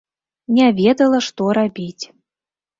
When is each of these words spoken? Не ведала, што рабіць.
Не 0.59 0.69
ведала, 0.79 1.19
што 1.27 1.43
рабіць. 1.61 2.03